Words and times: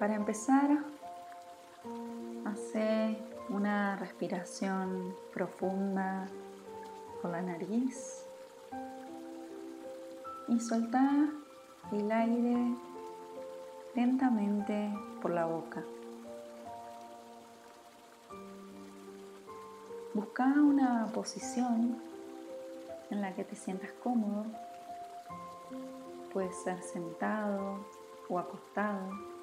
Para 0.00 0.14
empezar, 0.14 0.78
hace 2.46 3.18
una 3.50 3.96
respiración 3.96 5.14
profunda 5.30 6.26
por 7.20 7.32
la 7.32 7.42
nariz 7.42 8.24
y 10.48 10.58
solta 10.58 11.28
el 11.92 12.10
aire 12.10 12.74
lentamente 13.94 14.90
por 15.20 15.32
la 15.32 15.44
boca. 15.44 15.82
Busca 20.14 20.46
una 20.46 21.08
posición 21.12 22.00
en 23.10 23.20
la 23.20 23.34
que 23.34 23.44
te 23.44 23.54
sientas 23.54 23.90
cómodo. 24.02 24.46
Puede 26.32 26.54
ser 26.54 26.82
sentado 26.82 27.84
o 28.30 28.38
acostado. 28.38 29.39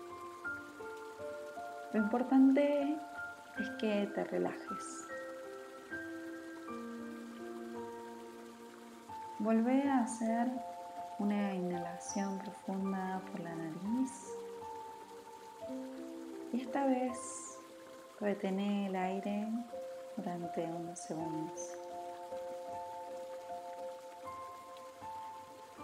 Lo 1.93 2.01
importante 2.01 2.97
es 3.59 3.69
que 3.79 4.07
te 4.13 4.23
relajes. 4.25 5.07
Vuelve 9.39 9.83
a 9.83 9.99
hacer 9.99 10.51
una 11.19 11.53
inhalación 11.53 12.39
profunda 12.39 13.21
por 13.31 13.39
la 13.39 13.55
nariz. 13.55 14.33
Y 16.51 16.61
esta 16.61 16.85
vez 16.85 17.57
retene 18.19 18.87
el 18.87 18.95
aire 18.95 19.47
durante 20.17 20.63
unos 20.65 20.99
segundos. 20.99 21.71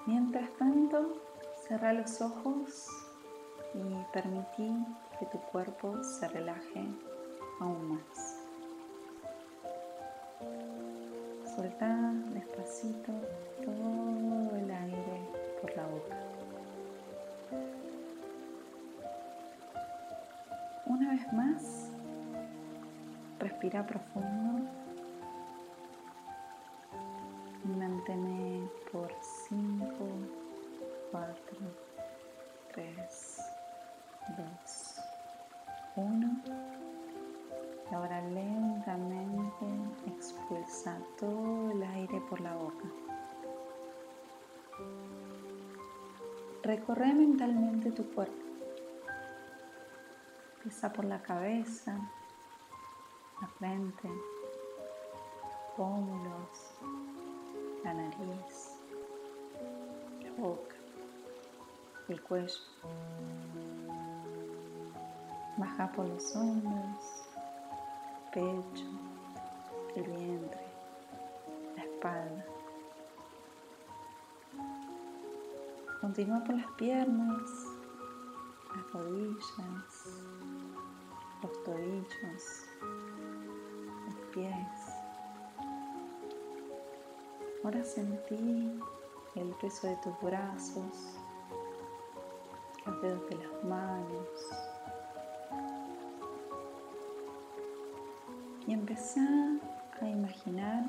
Mientras 0.05 0.51
tanto, 0.57 1.13
cerra 1.65 1.93
los 1.93 2.20
ojos 2.20 3.02
y 3.74 4.13
permití 4.13 4.85
que 5.20 5.26
tu 5.27 5.40
cuerpo 5.40 6.04
se 6.04 6.27
relaje 6.27 6.85
aún 7.60 7.96
más. 7.96 8.40
Suelta 11.55 12.13
despacito 12.34 13.12
todo 13.63 14.57
el 14.57 14.71
aire 14.71 15.21
por 15.62 15.76
la 15.76 15.85
boca. 15.85 16.20
Una 20.85 21.12
vez 21.12 21.34
más, 21.34 21.90
respira 23.40 23.85
profundo 23.85 24.70
y 27.63 27.68
mantén 27.68 28.70
por 28.91 29.12
5, 29.49 29.87
4, 31.12 31.37
3, 32.74 33.52
2, 34.29 34.96
1. 35.98 36.41
Y 37.91 37.93
ahora 37.93 38.21
lentamente 38.21 39.65
expulsa 40.07 40.98
todo 41.20 41.71
el 41.71 41.84
aire 41.84 42.21
por 42.30 42.40
la 42.41 42.55
boca. 42.55 42.88
Recorre 46.63 47.13
mentalmente 47.13 47.91
tu 47.91 48.10
cuerpo. 48.13 48.34
Empieza 50.55 50.93
por 50.93 51.04
la 51.04 51.21
cabeza, 51.21 51.99
la 53.41 53.48
frente, 53.60 54.10
pómulos, 55.76 56.74
la 57.84 57.93
nariz, 57.93 58.77
la 60.21 60.32
boca, 60.41 60.76
el 62.08 62.21
cuello. 62.21 62.62
Baja 65.56 65.91
por 65.91 66.08
los 66.08 66.36
hombros, 66.36 67.24
pecho, 68.34 68.86
el 69.96 70.03
vientre, 70.03 70.66
la 71.75 71.84
espalda. 71.84 72.46
Continúa 76.02 76.44
por 76.44 76.56
las 76.56 76.72
piernas, 76.72 77.41
las 78.75 78.91
rodillas, 78.91 80.06
los 81.44 81.64
tobillos, 81.64 82.66
los 84.06 84.16
pies. 84.34 85.03
Ahora 87.64 87.84
sentí 87.84 88.81
el 89.35 89.50
peso 89.62 89.88
de 89.88 89.96
tus 89.97 90.20
brazos, 90.20 91.18
los 92.85 93.02
dedos 93.02 93.30
de 93.30 93.35
las 93.35 93.64
manos. 93.64 94.62
Y 98.68 98.74
empezá 98.74 99.28
a 100.01 100.07
imaginar 100.07 100.84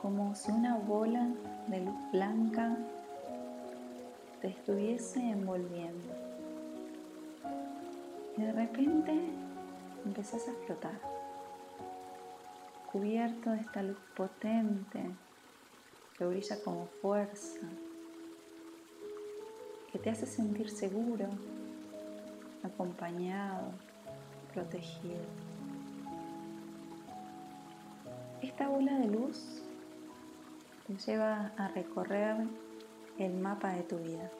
como 0.00 0.34
si 0.34 0.50
una 0.50 0.76
bola 0.76 1.28
de 1.66 1.80
luz 1.80 2.10
blanca 2.12 2.76
te 4.40 4.48
estuviese 4.48 5.20
envolviendo. 5.20 6.14
Y 8.36 8.42
de 8.42 8.52
repente 8.52 9.12
empezás 10.04 10.48
a 10.48 10.52
flotar 10.66 11.18
cubierto 12.92 13.50
de 13.50 13.60
esta 13.60 13.82
luz 13.82 13.98
potente 14.16 15.00
que 16.16 16.24
brilla 16.24 16.56
como 16.64 16.86
fuerza, 17.02 17.60
que 19.92 19.98
te 19.98 20.10
hace 20.10 20.26
sentir 20.26 20.70
seguro, 20.70 21.26
acompañado, 22.62 23.72
protegido. 24.52 25.22
Esta 28.42 28.68
bola 28.68 28.98
de 28.98 29.08
luz 29.08 29.62
te 30.86 30.96
lleva 30.96 31.52
a 31.56 31.68
recorrer 31.68 32.36
el 33.18 33.34
mapa 33.34 33.72
de 33.72 33.82
tu 33.82 33.98
vida. 33.98 34.30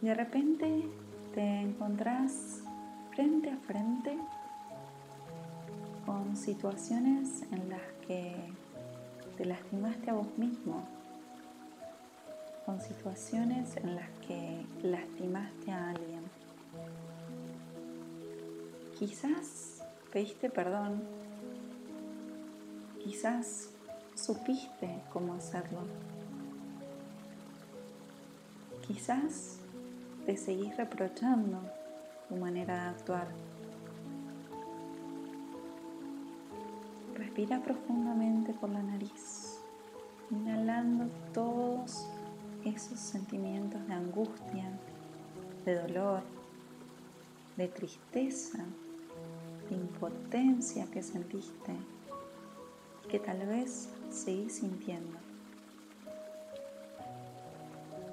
De 0.00 0.14
repente 0.14 0.88
te 1.34 1.60
encontrás 1.60 2.62
frente 3.10 3.50
a 3.50 3.56
frente 3.56 4.16
con 6.06 6.36
situaciones 6.36 7.42
en 7.50 7.68
las 7.68 7.82
que 8.06 8.34
te 9.36 9.44
lastimaste 9.44 10.10
a 10.10 10.14
vos 10.14 10.38
mismo, 10.38 10.84
con 12.68 12.82
situaciones 12.82 13.78
en 13.78 13.96
las 13.96 14.10
que 14.26 14.62
lastimaste 14.82 15.72
a 15.72 15.88
alguien. 15.88 16.20
Quizás 18.98 19.82
pediste 20.12 20.50
perdón, 20.50 21.02
quizás 23.02 23.70
supiste 24.14 25.00
cómo 25.14 25.32
hacerlo, 25.32 25.78
quizás 28.86 29.60
te 30.26 30.36
seguís 30.36 30.76
reprochando 30.76 31.62
tu 32.28 32.36
manera 32.36 32.74
de 32.74 32.88
actuar. 32.90 33.28
Respira 37.14 37.62
profundamente 37.62 38.52
por 38.52 38.68
la 38.68 38.82
nariz, 38.82 39.58
inhalando 40.30 41.06
todos 41.32 42.06
esos 42.68 42.98
sentimientos 42.98 43.86
de 43.86 43.94
angustia, 43.94 44.64
de 45.64 45.74
dolor, 45.74 46.22
de 47.56 47.68
tristeza, 47.68 48.64
de 49.68 49.76
impotencia 49.76 50.86
que 50.86 51.02
sentiste 51.02 51.72
y 53.04 53.08
que 53.08 53.18
tal 53.18 53.46
vez 53.46 53.88
seguís 54.10 54.56
sintiendo. 54.56 55.18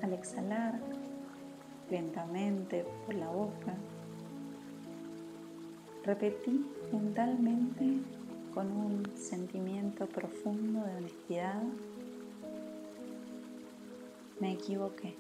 Al 0.02 0.14
exhalar 0.14 0.80
lentamente 1.90 2.86
por 3.06 3.16
la 3.16 3.28
boca, 3.30 3.74
repetí 6.04 6.66
mentalmente 6.92 8.00
con 8.54 8.72
un 8.72 9.04
sentimiento 9.18 10.06
profundo 10.08 10.84
de 10.86 10.96
honestidad, 10.96 11.62
me 14.40 14.54
equivoqué. 14.54 15.16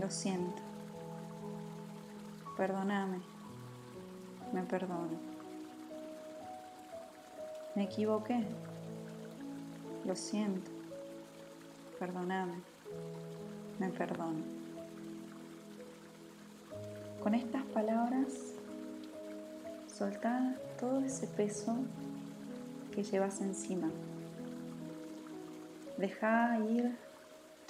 Lo 0.00 0.10
siento. 0.10 0.62
Perdóname. 2.56 3.20
Me 4.52 4.62
perdono. 4.62 5.18
Me 7.74 7.84
equivoqué. 7.84 8.44
Lo 10.04 10.16
siento. 10.16 10.70
Perdóname. 11.98 12.60
Me 13.78 13.88
perdono. 13.90 14.42
Con 17.22 17.34
estas 17.34 17.62
palabras 17.66 18.52
Solta 20.02 20.56
todo 20.80 21.00
ese 21.04 21.26
peso 21.26 21.76
que 22.94 23.04
llevas 23.04 23.40
encima. 23.42 23.90
Deja 25.98 26.58
ir 26.58 26.96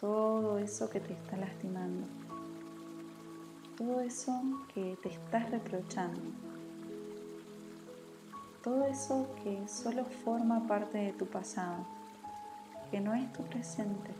todo 0.02 0.58
eso 0.58 0.90
que 0.90 0.99
te 0.99 1.12
está 1.12 1.37
lastimando, 1.37 2.08
todo 3.78 4.00
eso 4.00 4.32
que 4.75 4.99
te 5.00 5.10
estás 5.10 5.49
reprochando, 5.49 6.20
todo 8.64 8.84
eso 8.87 9.28
que 9.44 9.62
solo 9.69 10.04
forma 10.25 10.66
parte 10.66 10.99
de 10.99 11.12
tu 11.12 11.26
pasado, 11.26 11.87
que 12.90 12.99
no 12.99 13.14
es 13.14 13.32
tu 13.32 13.44
presente 13.44 14.10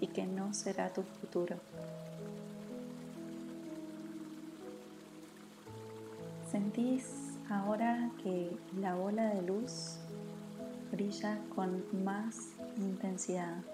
y 0.00 0.06
que 0.06 0.24
no 0.24 0.54
será 0.54 0.88
tu 0.94 1.02
futuro. 1.02 1.56
Sentís 6.48 7.08
ahora 7.50 8.08
que 8.22 8.56
la 8.80 8.94
bola 8.94 9.34
de 9.34 9.42
luz 9.42 9.96
brilla 10.92 11.40
con 11.56 11.82
más 12.04 12.36
intensidad. 12.78 13.64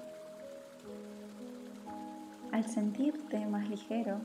Al 2.52 2.66
sentirte 2.66 3.46
más 3.46 3.66
ligero, 3.66 4.18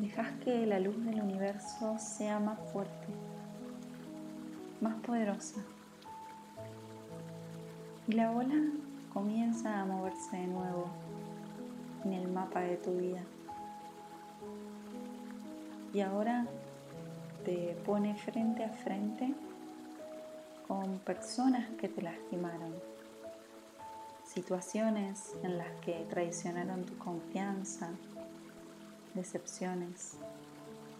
dejas 0.00 0.32
que 0.44 0.66
la 0.66 0.80
luz 0.80 1.04
del 1.04 1.20
universo 1.20 1.96
sea 2.00 2.40
más 2.40 2.58
fuerte, 2.72 3.06
más 4.80 4.96
poderosa. 4.96 5.60
Y 8.08 8.12
la 8.12 8.32
bola 8.32 8.56
comienza 9.14 9.80
a 9.80 9.84
moverse 9.84 10.36
de 10.36 10.48
nuevo 10.48 10.88
en 12.04 12.12
el 12.12 12.26
mapa 12.26 12.60
de 12.60 12.76
tu 12.76 12.90
vida. 12.96 13.22
Y 15.94 16.00
ahora 16.00 16.44
te 17.44 17.76
pone 17.86 18.16
frente 18.16 18.64
a 18.64 18.70
frente 18.70 19.32
con 20.66 20.98
personas 20.98 21.70
que 21.78 21.88
te 21.88 22.02
lastimaron 22.02 22.95
situaciones 24.36 25.32
en 25.42 25.56
las 25.56 25.70
que 25.80 26.06
traicionaron 26.10 26.84
tu 26.84 26.94
confianza, 26.98 27.88
decepciones, 29.14 30.18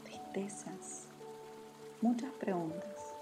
tristezas, 0.05 1.05
muchas 2.01 2.33
preguntas. 2.41 3.13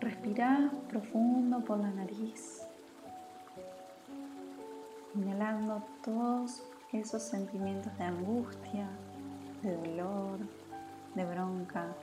Respira 0.00 0.72
profundo 0.88 1.60
por 1.60 1.78
la 1.78 1.90
nariz, 1.90 2.62
inhalando 5.14 5.84
todos 6.02 6.62
esos 6.90 7.22
sentimientos 7.22 7.94
de 7.98 8.04
angustia, 8.04 8.88
de 9.62 9.76
dolor, 9.76 10.38
de 11.14 11.24
bronca, 11.26 11.94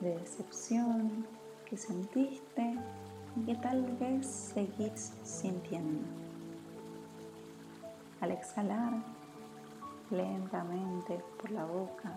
de 0.00 0.16
decepción, 0.16 1.26
que 1.72 1.78
sentiste 1.78 2.76
y 3.34 3.46
que 3.46 3.54
tal 3.54 3.82
vez 3.96 4.26
seguís 4.26 5.14
sintiendo. 5.24 6.06
Al 8.20 8.30
exhalar 8.30 8.92
lentamente 10.10 11.18
por 11.40 11.50
la 11.50 11.64
boca, 11.64 12.12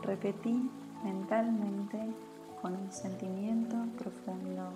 repetí 0.00 0.70
mentalmente 1.04 1.98
con 2.62 2.74
un 2.74 2.90
sentimiento 2.90 3.76
profundo 3.98 4.70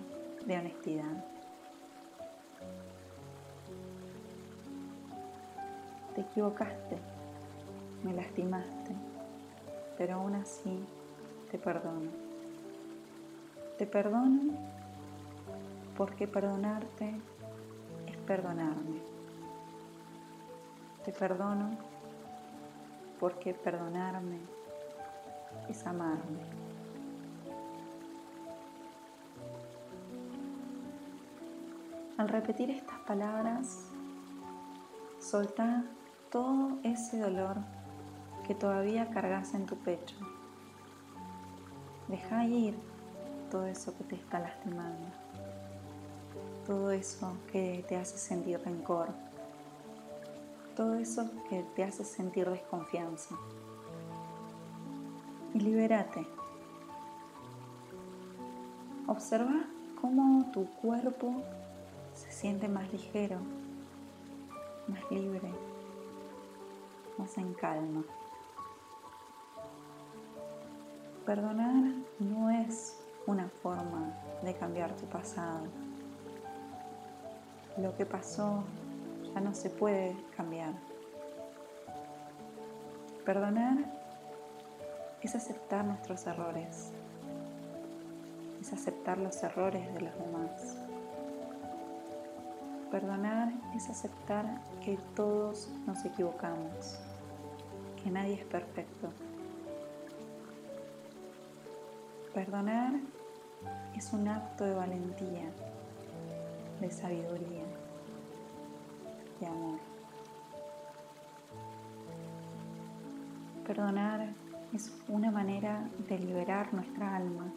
de 0.44 0.58
honestidad. 0.58 1.24
Te 6.14 6.20
equivocaste, 6.20 6.98
me 8.04 8.12
lastimaste, 8.12 8.94
pero 9.96 10.16
aún 10.16 10.34
así 10.34 10.84
te 11.50 11.56
perdono. 11.56 12.27
Te 13.78 13.86
perdono 13.86 14.54
porque 15.96 16.26
perdonarte 16.26 17.14
es 18.08 18.16
perdonarme. 18.26 18.98
Te 21.04 21.12
perdono 21.12 21.70
porque 23.20 23.54
perdonarme 23.54 24.40
es 25.68 25.86
amarme. 25.86 26.40
Al 32.16 32.28
repetir 32.28 32.70
estas 32.70 32.98
palabras, 33.06 33.86
solta 35.20 35.84
todo 36.32 36.78
ese 36.82 37.20
dolor 37.20 37.58
que 38.44 38.56
todavía 38.56 39.08
cargas 39.10 39.54
en 39.54 39.66
tu 39.66 39.76
pecho. 39.76 40.16
Deja 42.08 42.44
ir 42.44 42.97
todo 43.50 43.66
eso 43.66 43.96
que 43.96 44.04
te 44.04 44.14
está 44.16 44.38
lastimando, 44.38 45.08
todo 46.66 46.90
eso 46.90 47.32
que 47.50 47.84
te 47.88 47.96
hace 47.96 48.18
sentir 48.18 48.60
rencor, 48.60 49.08
todo 50.76 50.94
eso 50.94 51.28
que 51.48 51.64
te 51.74 51.84
hace 51.84 52.04
sentir 52.04 52.48
desconfianza. 52.48 53.34
Y 55.54 55.60
libérate. 55.60 56.26
Observa 59.06 59.64
cómo 60.00 60.50
tu 60.52 60.66
cuerpo 60.82 61.32
se 62.14 62.30
siente 62.30 62.68
más 62.68 62.92
ligero, 62.92 63.38
más 64.86 65.10
libre, 65.10 65.50
más 67.16 67.36
en 67.38 67.54
calma. 67.54 68.04
Perdonar 71.24 71.92
no 72.18 72.50
es 72.50 72.97
una 73.28 73.46
forma 73.62 74.10
de 74.42 74.54
cambiar 74.54 74.96
tu 74.96 75.04
pasado. 75.04 75.66
Lo 77.76 77.94
que 77.94 78.06
pasó 78.06 78.64
ya 79.34 79.40
no 79.40 79.54
se 79.54 79.68
puede 79.68 80.16
cambiar. 80.34 80.72
Perdonar 83.26 83.76
es 85.20 85.34
aceptar 85.34 85.84
nuestros 85.84 86.26
errores, 86.26 86.90
es 88.62 88.72
aceptar 88.72 89.18
los 89.18 89.42
errores 89.42 89.92
de 89.92 90.00
los 90.00 90.18
demás. 90.18 90.76
Perdonar 92.90 93.52
es 93.76 93.90
aceptar 93.90 94.62
que 94.82 94.98
todos 95.14 95.68
nos 95.86 96.02
equivocamos, 96.06 96.98
que 98.02 98.10
nadie 98.10 98.34
es 98.40 98.44
perfecto. 98.46 99.10
Perdonar 102.32 102.92
es 103.98 104.12
un 104.12 104.28
acto 104.28 104.64
de 104.64 104.74
valentía, 104.74 105.50
de 106.80 106.88
sabiduría, 106.88 107.64
de 109.40 109.46
amor. 109.46 109.80
Perdonar 113.66 114.28
es 114.72 114.92
una 115.08 115.32
manera 115.32 115.88
de 116.08 116.16
liberar 116.16 116.72
nuestra 116.72 117.16
alma 117.16 117.52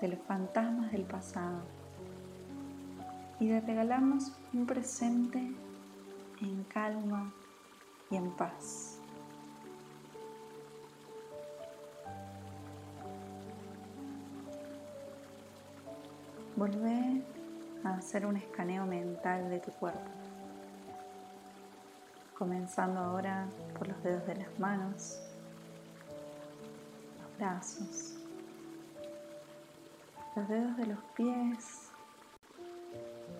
de 0.00 0.08
los 0.08 0.20
fantasmas 0.20 0.92
del 0.92 1.02
pasado 1.02 1.60
y 3.40 3.48
de 3.48 3.60
regalarnos 3.60 4.32
un 4.52 4.64
presente 4.64 5.40
en 6.40 6.64
calma 6.68 7.32
y 8.12 8.16
en 8.16 8.30
paz. 8.30 9.00
Volvé 16.58 17.22
a 17.84 17.94
hacer 17.94 18.26
un 18.26 18.36
escaneo 18.36 18.84
mental 18.84 19.48
de 19.48 19.60
tu 19.60 19.70
cuerpo, 19.70 20.10
comenzando 22.36 22.98
ahora 22.98 23.46
por 23.78 23.86
los 23.86 24.02
dedos 24.02 24.26
de 24.26 24.34
las 24.34 24.58
manos, 24.58 25.20
los 27.22 27.38
brazos, 27.38 28.14
los 30.34 30.48
dedos 30.48 30.76
de 30.78 30.86
los 30.86 30.98
pies, 31.16 31.90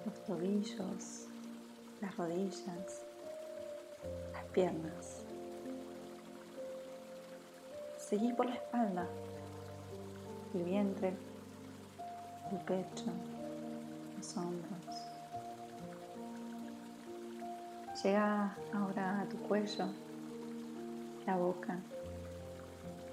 los 0.06 0.25
tobillos, 0.25 1.26
las 2.00 2.16
rodillas, 2.16 3.02
las 4.32 4.44
piernas. 4.52 5.25
Seguí 7.96 8.32
por 8.32 8.46
la 8.46 8.54
espalda, 8.54 9.08
el 10.54 10.62
vientre, 10.62 11.14
el 12.50 12.59
pecho, 12.59 13.05
los 14.17 14.37
hombros. 14.37 15.09
Llega 18.02 18.57
ahora 18.73 19.21
a 19.21 19.25
tu 19.28 19.37
cuello, 19.38 19.87
la 21.26 21.37
boca, 21.37 21.78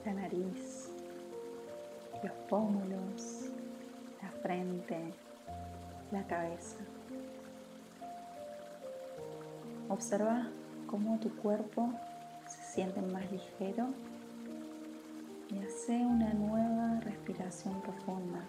la 0.06 0.13
nariz, 0.13 0.92
los 2.24 2.32
pómulos, 2.48 3.50
la 4.22 4.30
frente, 4.42 5.13
la 6.12 6.24
cabeza. 6.27 6.77
Observa 9.89 10.48
cómo 10.88 11.20
tu 11.20 11.36
cuerpo 11.36 11.89
se 12.48 12.63
siente 12.74 13.01
más 13.01 13.30
ligero 13.32 13.88
y 15.50 15.60
hace 15.60 15.94
una 16.06 16.34
nueva 16.34 17.00
respiración 17.01 17.82
profunda 17.82 18.42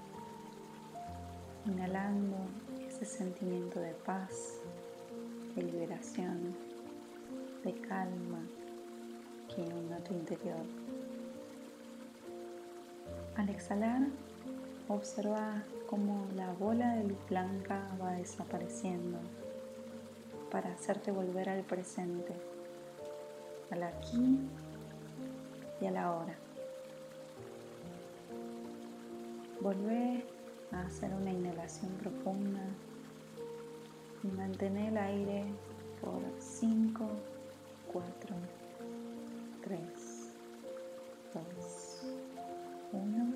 inhalando 1.67 2.37
ese 2.89 3.05
sentimiento 3.05 3.81
de 3.81 3.93
paz, 3.93 4.61
de 5.55 5.63
liberación, 5.63 6.57
de 7.65 7.73
calma 7.81 8.41
que 9.49 9.63
inunda 9.63 9.99
tu 9.99 10.15
interior. 10.15 10.65
Al 13.37 13.49
exhalar, 13.49 14.03
observa 14.89 15.63
cómo 15.89 16.27
la 16.37 16.53
bola 16.53 16.95
de 16.95 17.05
luz 17.05 17.19
blanca 17.29 17.83
va 18.01 18.13
desapareciendo 18.13 19.19
para 20.51 20.73
hacerte 20.73 21.11
volver 21.11 21.49
al 21.49 21.63
presente, 21.63 22.33
al 23.71 23.83
aquí 23.83 24.39
y 25.81 25.87
a 25.87 25.91
la 25.91 26.13
hora. 26.13 26.35
Volvé 29.61 30.25
a 30.73 30.83
hacer 30.83 31.13
una 31.15 31.31
inhalación 31.31 31.91
profunda 32.03 32.63
y 34.23 34.29
mantén 34.29 34.77
el 34.77 34.97
aire 34.97 35.45
por 36.01 36.21
5, 36.39 37.07
4, 37.93 38.37
3, 39.63 39.81
2, 41.35 41.43
1. 42.93 43.35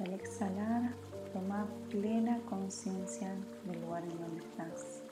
Al 0.00 0.12
exhalar, 0.14 0.92
toma 1.32 1.66
plena 1.90 2.38
conciencia 2.48 3.34
del 3.64 3.80
lugar 3.82 4.02
en 4.02 4.20
donde 4.20 4.44
estás. 4.44 5.02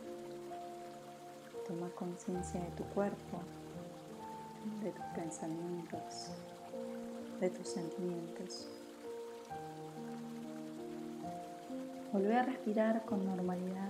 Toma 1.67 1.89
conciencia 1.91 2.61
de 2.61 2.71
tu 2.71 2.85
cuerpo, 2.95 3.39
de 4.83 4.91
tus 4.91 5.05
pensamientos, 5.15 6.31
de 7.41 7.51
tus 7.51 7.69
sentimientos. 7.69 8.80
Volvé 12.13 12.37
a 12.37 12.43
respirar 12.43 13.05
con 13.05 13.25
normalidad 13.25 13.89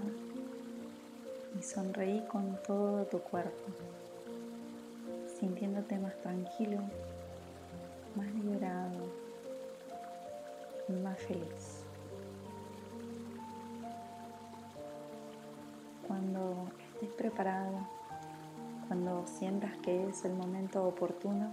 y 1.59 1.63
sonreí 1.63 2.23
con 2.27 2.59
todo 2.67 3.07
tu 3.07 3.19
cuerpo, 3.19 3.73
sintiéndote 5.39 5.99
más 5.99 6.15
tranquilo, 6.21 6.83
más 8.15 8.27
liberado 8.35 8.99
y 10.87 10.93
más 10.93 11.19
feliz. 11.21 11.83
Cuando 16.07 16.69
estés 16.93 17.11
preparado, 17.17 17.89
cuando 18.87 19.27
sientas 19.27 19.75
que 19.79 20.11
es 20.11 20.27
el 20.27 20.35
momento 20.35 20.85
oportuno, 20.85 21.49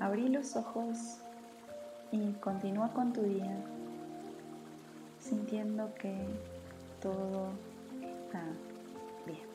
abrí 0.00 0.30
los 0.30 0.56
ojos 0.56 1.18
y 2.10 2.32
continúa 2.40 2.94
con 2.94 3.12
tu 3.12 3.20
día 3.20 3.62
sintiendo 5.30 5.94
que 5.94 6.12
todo 7.00 7.52
está 8.26 8.42
bien. 9.24 9.49